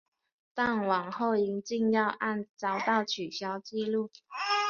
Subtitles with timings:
[0.55, 4.09] 但往后因禁药案遭到取消记录。